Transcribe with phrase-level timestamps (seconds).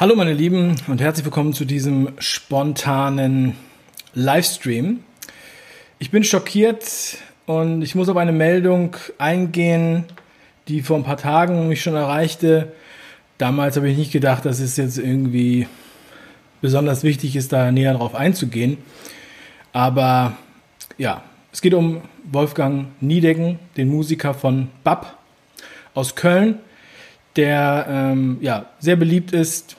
[0.00, 3.56] Hallo meine Lieben und herzlich willkommen zu diesem spontanen
[4.14, 5.00] Livestream.
[5.98, 10.04] Ich bin schockiert und ich muss auf eine Meldung eingehen,
[10.68, 12.74] die vor ein paar Tagen mich schon erreichte.
[13.38, 15.66] Damals habe ich nicht gedacht, dass es jetzt irgendwie
[16.60, 18.78] besonders wichtig ist, da näher drauf einzugehen.
[19.72, 20.36] Aber
[20.96, 25.12] ja, es geht um Wolfgang Niedecken, den Musiker von BAP
[25.94, 26.60] aus Köln,
[27.34, 29.74] der ähm, ja, sehr beliebt ist,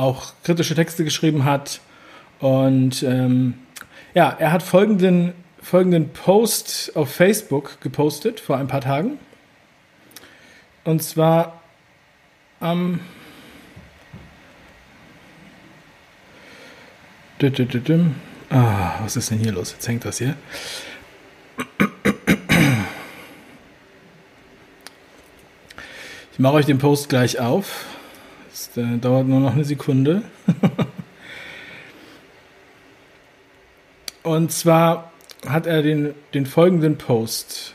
[0.00, 1.80] auch kritische Texte geschrieben hat.
[2.40, 3.54] Und ähm,
[4.14, 9.18] ja, er hat folgenden, folgenden Post auf Facebook gepostet vor ein paar Tagen.
[10.84, 11.60] Und zwar
[12.60, 13.00] am ähm,
[18.50, 19.72] ah, was ist denn hier los?
[19.72, 20.34] Jetzt hängt das hier.
[26.32, 27.86] Ich mache euch den Post gleich auf.
[28.60, 30.20] Das äh, dauert nur noch eine Sekunde.
[34.22, 35.12] Und zwar
[35.48, 37.72] hat er den, den folgenden Post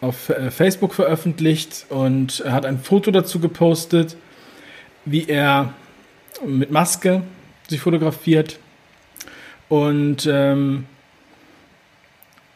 [0.00, 4.16] auf äh, Facebook veröffentlicht und hat ein Foto dazu gepostet,
[5.04, 5.74] wie er
[6.44, 7.22] mit Maske
[7.68, 8.58] sich fotografiert
[9.68, 10.86] und ähm,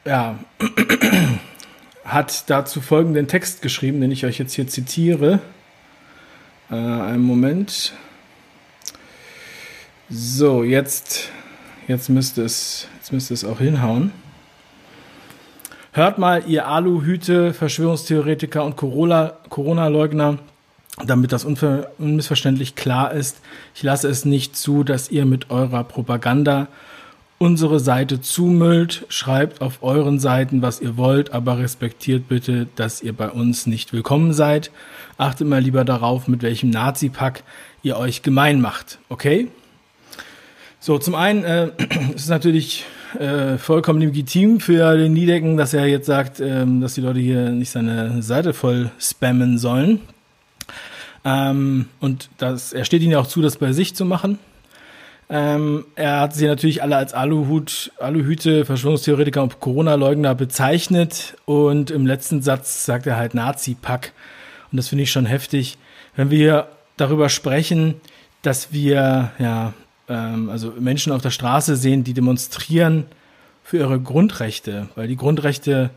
[0.07, 0.39] ja,
[2.05, 5.41] hat dazu folgenden Text geschrieben, den ich euch jetzt hier zitiere.
[6.71, 7.93] Äh, einen Moment.
[10.11, 11.31] So, jetzt,
[11.87, 14.13] jetzt müsste es, jetzt müsste es auch hinhauen.
[15.93, 20.39] Hört mal, ihr Aluhüte, Verschwörungstheoretiker und Corona-Leugner,
[21.07, 23.41] damit das unmissverständlich klar ist.
[23.75, 26.69] Ich lasse es nicht zu, dass ihr mit eurer Propaganda
[27.39, 33.13] unsere Seite zumüllt, schreibt auf euren Seiten, was ihr wollt, aber respektiert bitte, dass ihr
[33.13, 34.71] bei uns nicht willkommen seid.
[35.19, 37.43] Achtet mal lieber darauf, mit welchem Nazi-Pack
[37.83, 39.49] ihr euch gemein macht, okay?
[40.81, 41.67] So, zum einen äh,
[42.15, 42.85] ist es natürlich
[43.19, 47.51] äh, vollkommen legitim für den Niedecken, dass er jetzt sagt, äh, dass die Leute hier
[47.51, 50.01] nicht seine Seite voll spammen sollen.
[51.25, 54.39] Ähm, und das, er steht ihnen ja auch zu, das bei sich zu machen.
[55.29, 62.07] Ähm, er hat sie natürlich alle als Aluhut, Aluhüte, Verschwörungstheoretiker und Corona-Leugner bezeichnet und im
[62.07, 64.13] letzten Satz sagt er halt Nazi-Pack.
[64.71, 65.79] Und das finde ich schon heftig,
[66.15, 67.95] wenn wir darüber sprechen,
[68.43, 69.75] dass wir ja
[70.09, 73.07] ähm, also Menschen auf der Straße sehen, die demonstrieren
[73.65, 75.91] für ihre Grundrechte, weil die Grundrechte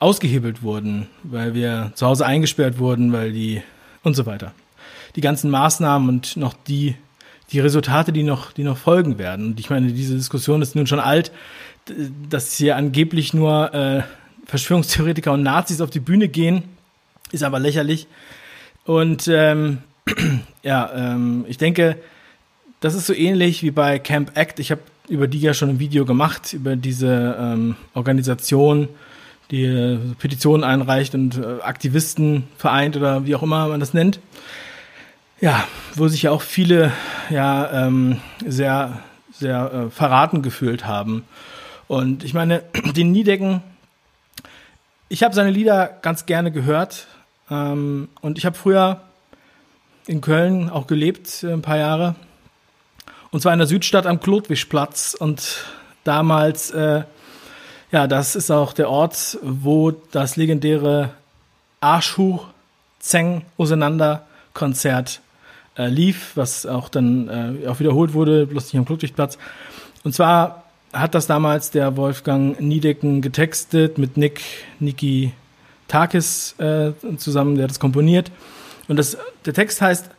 [0.00, 3.62] ausgehebelt wurden, weil wir zu Hause eingesperrt wurden, weil die
[4.02, 4.52] und so weiter.
[5.14, 6.96] Die ganzen Maßnahmen und noch die
[7.52, 9.46] die Resultate, die noch, die noch folgen werden.
[9.48, 11.32] Und ich meine, diese Diskussion ist nun schon alt,
[12.28, 14.02] dass hier angeblich nur äh,
[14.46, 16.64] Verschwörungstheoretiker und Nazis auf die Bühne gehen,
[17.32, 18.06] ist aber lächerlich.
[18.84, 19.78] Und ähm,
[20.62, 21.96] ja, ähm, ich denke,
[22.80, 24.58] das ist so ähnlich wie bei Camp Act.
[24.58, 28.88] Ich habe über die ja schon ein Video gemacht, über diese ähm, Organisation,
[29.50, 34.18] die äh, Petitionen einreicht und äh, Aktivisten vereint oder wie auch immer man das nennt
[35.40, 36.92] ja, wo sich ja auch viele
[37.30, 39.02] ja ähm, sehr,
[39.32, 41.24] sehr äh, verraten gefühlt haben.
[41.88, 42.62] Und ich meine,
[42.96, 43.62] den Niedecken,
[45.08, 47.06] ich habe seine Lieder ganz gerne gehört.
[47.50, 49.00] Ähm, und ich habe früher
[50.06, 52.14] in Köln auch gelebt, äh, ein paar Jahre.
[53.30, 55.14] Und zwar in der Südstadt am Klotwischplatz.
[55.14, 55.64] Und
[56.04, 57.02] damals, äh,
[57.90, 61.10] ja, das ist auch der Ort, wo das legendäre
[61.80, 62.46] Arschhuch
[62.98, 65.20] Zeng auseinander Konzert
[65.76, 67.28] äh, lief, was auch dann
[67.64, 69.38] äh, auch wiederholt wurde, bloß nicht am Flutlichtplatz.
[70.02, 74.42] Und zwar hat das damals der Wolfgang Niedecken getextet mit Nick,
[74.78, 75.32] Niki
[75.88, 78.30] Takis äh, zusammen, der hat das komponiert.
[78.88, 80.10] Und das, der Text heißt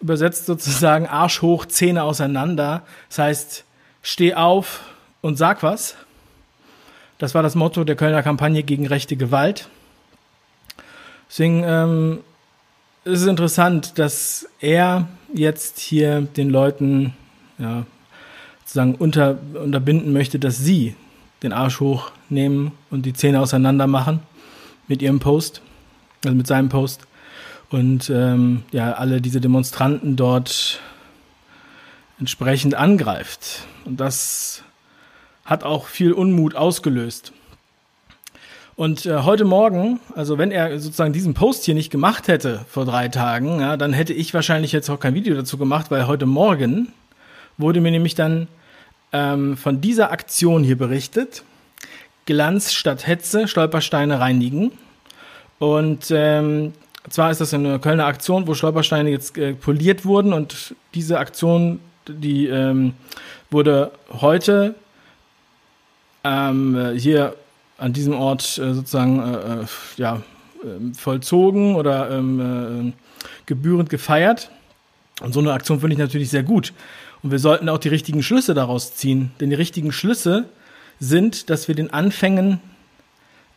[0.00, 2.82] übersetzt sozusagen Arsch hoch, Zähne auseinander.
[3.08, 3.64] Das heißt,
[4.02, 4.80] steh auf
[5.20, 5.96] und sag was.
[7.18, 9.68] Das war das Motto der Kölner Kampagne gegen rechte Gewalt.
[11.28, 12.18] Deswegen ähm,
[13.06, 17.14] es ist interessant, dass er jetzt hier den Leuten
[17.56, 17.86] ja,
[18.64, 20.96] sozusagen unter, unterbinden möchte, dass sie
[21.44, 24.20] den Arsch hochnehmen und die Zähne auseinander machen
[24.88, 25.62] mit ihrem Post,
[26.24, 27.06] also mit seinem Post.
[27.70, 30.80] Und ähm, ja, alle diese Demonstranten dort
[32.18, 33.60] entsprechend angreift.
[33.84, 34.64] Und das
[35.44, 37.32] hat auch viel Unmut ausgelöst.
[38.76, 42.84] Und äh, heute Morgen, also wenn er sozusagen diesen Post hier nicht gemacht hätte vor
[42.84, 46.26] drei Tagen, ja, dann hätte ich wahrscheinlich jetzt auch kein Video dazu gemacht, weil heute
[46.26, 46.92] Morgen
[47.56, 48.48] wurde mir nämlich dann
[49.14, 51.42] ähm, von dieser Aktion hier berichtet.
[52.26, 54.72] Glanz statt Hetze, Stolpersteine reinigen.
[55.58, 56.74] Und ähm,
[57.08, 61.80] zwar ist das eine Kölner Aktion, wo Stolpersteine jetzt äh, poliert wurden und diese Aktion,
[62.06, 62.92] die ähm,
[63.50, 64.74] wurde heute
[66.24, 67.36] ähm, hier
[67.78, 70.22] an diesem Ort äh, sozusagen äh, äh ja,
[70.64, 72.40] ähm, vollzogen oder ähm,
[72.88, 72.92] äh,
[73.46, 74.50] gebührend gefeiert.
[75.20, 76.72] Und so eine Aktion finde ich natürlich sehr gut.
[77.22, 79.32] Und wir sollten auch die richtigen Schlüsse daraus ziehen.
[79.40, 80.46] Denn die richtigen Schlüsse
[81.00, 82.60] sind, dass wir den Anfängen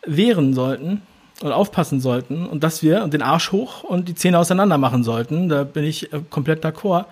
[0.05, 1.01] wehren sollten
[1.41, 5.49] und aufpassen sollten und dass wir den Arsch hoch und die Zähne auseinander machen sollten.
[5.49, 7.05] Da bin ich äh, komplett d'accord.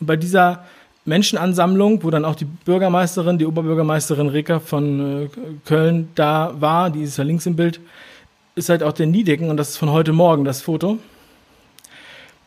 [0.00, 0.64] Und bei dieser
[1.04, 5.28] Menschenansammlung, wo dann auch die Bürgermeisterin, die Oberbürgermeisterin Reker von äh,
[5.64, 7.80] Köln da war, die ist ja links im Bild,
[8.54, 10.98] ist halt auch der Niedecken und das ist von heute Morgen das Foto.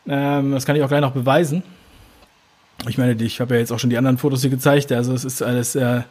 [0.08, 1.62] Ähm, das kann ich auch gleich noch beweisen.
[2.88, 5.24] Ich meine, ich habe ja jetzt auch schon die anderen Fotos hier gezeigt, also es
[5.24, 6.02] ist alles äh,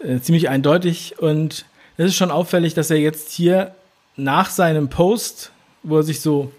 [0.00, 1.64] äh, ziemlich eindeutig und
[1.96, 3.74] es ist schon auffällig, dass er jetzt hier
[4.16, 5.52] nach seinem Post,
[5.82, 6.52] wo er sich so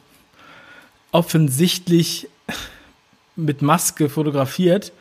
[1.12, 2.30] offensichtlich
[3.36, 4.92] mit Maske fotografiert,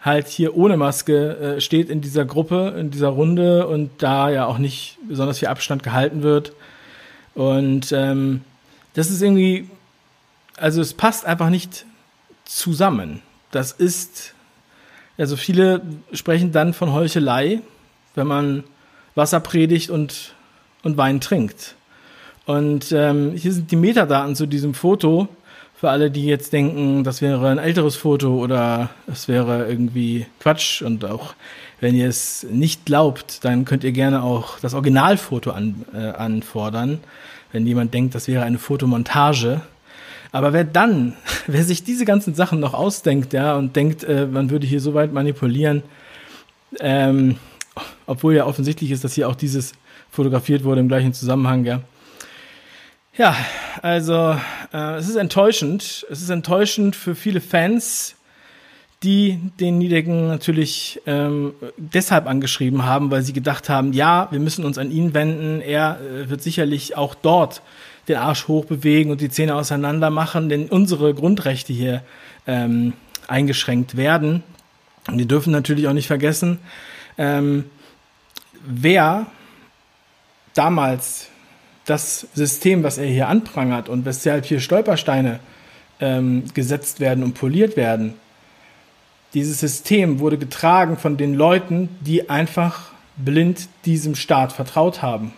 [0.00, 4.46] halt hier ohne Maske äh, steht in dieser Gruppe, in dieser Runde und da ja
[4.46, 6.52] auch nicht besonders viel Abstand gehalten wird.
[7.34, 8.42] Und ähm,
[8.94, 9.68] das ist irgendwie,
[10.56, 11.84] also es passt einfach nicht
[12.44, 13.22] zusammen.
[13.50, 14.34] Das ist,
[15.16, 17.60] also viele sprechen dann von Heuchelei,
[18.14, 18.64] wenn man
[19.14, 20.34] Wasser predigt und,
[20.82, 21.74] und Wein trinkt.
[22.46, 25.28] Und ähm, hier sind die Metadaten zu diesem Foto.
[25.78, 30.82] Für alle, die jetzt denken, das wäre ein älteres Foto oder es wäre irgendwie Quatsch.
[30.82, 31.34] Und auch
[31.78, 36.98] wenn ihr es nicht glaubt, dann könnt ihr gerne auch das Originalfoto an, äh, anfordern,
[37.52, 39.60] wenn jemand denkt, das wäre eine Fotomontage.
[40.32, 41.12] Aber wer dann,
[41.46, 44.94] wer sich diese ganzen Sachen noch ausdenkt, ja, und denkt, äh, man würde hier so
[44.94, 45.84] weit manipulieren,
[46.80, 47.36] ähm,
[48.04, 49.74] obwohl ja offensichtlich ist, dass hier auch dieses
[50.10, 51.82] fotografiert wurde im gleichen Zusammenhang, ja.
[53.18, 53.34] Ja,
[53.82, 54.38] also
[54.72, 56.06] äh, es ist enttäuschend.
[56.08, 58.14] Es ist enttäuschend für viele Fans,
[59.02, 64.64] die den Niedecken natürlich ähm, deshalb angeschrieben haben, weil sie gedacht haben, ja, wir müssen
[64.64, 65.60] uns an ihn wenden.
[65.60, 67.60] Er äh, wird sicherlich auch dort
[68.06, 72.02] den Arsch hochbewegen und die Zähne auseinander machen, denn unsere Grundrechte hier
[72.46, 72.92] ähm,
[73.26, 74.44] eingeschränkt werden.
[75.08, 76.60] Und die dürfen natürlich auch nicht vergessen,
[77.18, 77.64] ähm,
[78.64, 79.26] wer
[80.54, 81.30] damals
[81.88, 85.40] das System, was er hier anprangert und weshalb hier Stolpersteine
[86.00, 88.14] ähm, gesetzt werden und poliert werden,
[89.34, 95.32] dieses System wurde getragen von den Leuten, die einfach blind diesem Staat vertraut haben,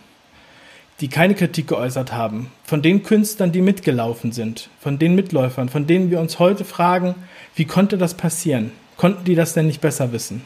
[0.99, 5.87] die keine Kritik geäußert haben, von den Künstlern, die mitgelaufen sind, von den Mitläufern, von
[5.87, 7.15] denen wir uns heute fragen,
[7.55, 8.71] wie konnte das passieren?
[8.97, 10.43] Konnten die das denn nicht besser wissen?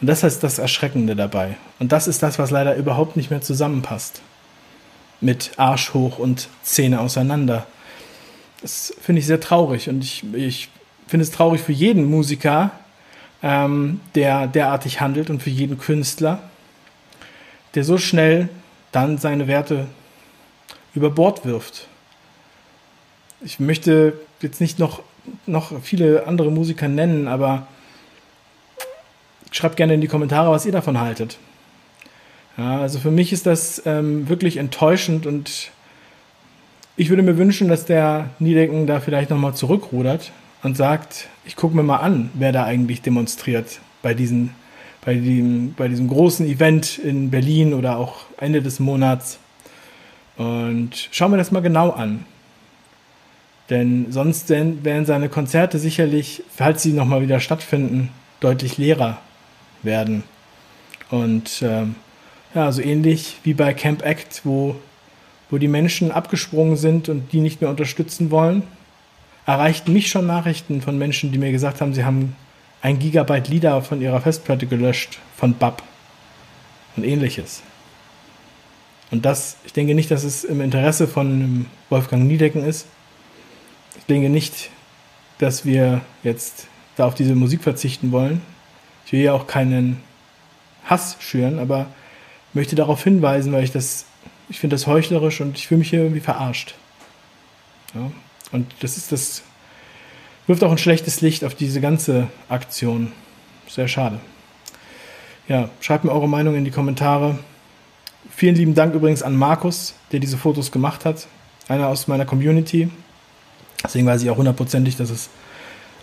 [0.00, 1.56] Und das ist das Erschreckende dabei.
[1.78, 4.22] Und das ist das, was leider überhaupt nicht mehr zusammenpasst.
[5.20, 7.66] Mit Arsch hoch und Zähne auseinander.
[8.62, 9.88] Das finde ich sehr traurig.
[9.88, 10.68] Und ich, ich
[11.06, 12.70] finde es traurig für jeden Musiker,
[13.42, 16.42] ähm, der derartig handelt und für jeden Künstler,
[17.74, 18.48] der so schnell
[18.92, 19.86] dann seine Werte
[20.94, 21.86] über Bord wirft.
[23.42, 25.02] Ich möchte jetzt nicht noch,
[25.46, 27.66] noch viele andere Musiker nennen, aber
[29.50, 31.38] schreibt gerne in die Kommentare, was ihr davon haltet.
[32.60, 35.70] Ja, also für mich ist das ähm, wirklich enttäuschend und
[36.94, 40.30] ich würde mir wünschen, dass der Niedecken da vielleicht nochmal zurückrudert
[40.62, 44.50] und sagt, ich gucke mir mal an, wer da eigentlich demonstriert bei, diesen,
[45.02, 49.38] bei, dem, bei diesem großen Event in Berlin oder auch Ende des Monats.
[50.36, 52.26] Und schau mir das mal genau an.
[53.70, 59.16] Denn sonst wären seine Konzerte sicherlich, falls sie nochmal wieder stattfinden, deutlich leerer
[59.82, 60.24] werden.
[61.08, 61.94] Und ähm,
[62.54, 64.76] ja, so ähnlich wie bei Camp Act, wo,
[65.50, 68.62] wo die Menschen abgesprungen sind und die nicht mehr unterstützen wollen,
[69.46, 72.36] erreichten mich schon Nachrichten von Menschen, die mir gesagt haben, sie haben
[72.82, 75.82] ein Gigabyte Lieder von ihrer Festplatte gelöscht, von BAP
[76.96, 77.62] und ähnliches.
[79.10, 82.86] Und das, ich denke nicht, dass es im Interesse von Wolfgang Niedecken ist.
[83.98, 84.70] Ich denke nicht,
[85.38, 88.40] dass wir jetzt da auf diese Musik verzichten wollen.
[89.06, 90.00] Ich will ja auch keinen
[90.84, 91.86] Hass schüren, aber
[92.54, 94.06] möchte darauf hinweisen, weil ich das,
[94.48, 96.74] ich finde das heuchlerisch und ich fühle mich hier irgendwie verarscht.
[97.94, 98.10] Ja,
[98.52, 99.42] und das ist das,
[100.46, 103.12] wirft auch ein schlechtes Licht auf diese ganze Aktion.
[103.68, 104.20] Sehr schade.
[105.48, 107.38] Ja, schreibt mir eure Meinung in die Kommentare.
[108.30, 111.26] Vielen lieben Dank übrigens an Markus, der diese Fotos gemacht hat.
[111.68, 112.90] Einer aus meiner Community.
[113.82, 115.30] Deswegen weiß ich auch hundertprozentig, dass es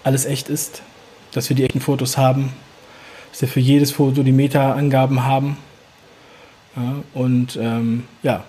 [0.04, 0.82] alles echt ist.
[1.34, 2.54] Dass wir die echten Fotos haben
[3.38, 5.58] dass wir für jedes Foto die Meta-Angaben haben.
[6.78, 8.44] Ja, und ähm, ja,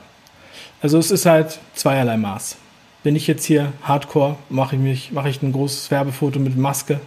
[0.82, 2.56] also es ist halt zweierlei Maß.
[3.02, 7.00] bin ich jetzt hier hardcore, mache ich, mich, mache ich ein großes Werbefoto mit Maske,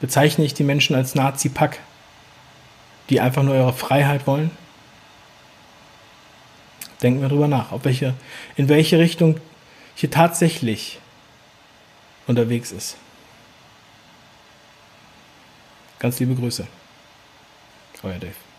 [0.00, 1.80] bezeichne ich die Menschen als Nazi-Pack,
[3.10, 4.52] die einfach nur ihre Freiheit wollen?
[7.02, 8.14] Denken wir drüber nach, ob welche,
[8.54, 9.40] in welche Richtung
[9.96, 11.00] hier tatsächlich
[12.28, 12.96] unterwegs ist.
[15.98, 16.66] Ganz liebe Grüße.
[18.02, 18.53] Euer Dave.